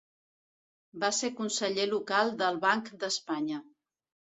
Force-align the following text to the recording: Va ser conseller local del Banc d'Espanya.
Va 1.03 1.11
ser 1.19 1.31
conseller 1.41 1.87
local 1.95 2.35
del 2.43 2.61
Banc 2.67 2.95
d'Espanya. 3.05 3.67